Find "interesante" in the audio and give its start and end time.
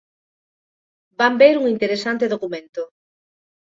1.75-2.25